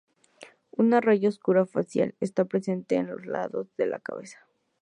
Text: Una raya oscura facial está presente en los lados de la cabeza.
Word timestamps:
Una 0.71 0.99
raya 0.99 1.29
oscura 1.29 1.67
facial 1.67 2.15
está 2.19 2.45
presente 2.45 2.95
en 2.95 3.05
los 3.05 3.27
lados 3.27 3.67
de 3.77 3.85
la 3.85 3.99
cabeza. 3.99 4.39